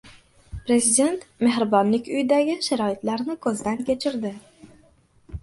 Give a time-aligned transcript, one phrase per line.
[0.69, 4.35] Prezident Mehribonlik uyidagi sharoitlarni ko‘zdan kechirdi